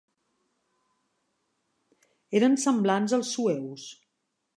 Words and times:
Eren 2.39 2.57
semblants 2.65 3.15
als 3.19 3.35
sueus. 3.37 3.85